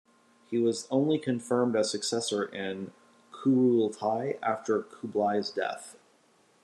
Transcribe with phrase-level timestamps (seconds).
[0.49, 2.91] He was only confirmed as successor in
[3.31, 5.95] a "kurultai" held after Kublai's death.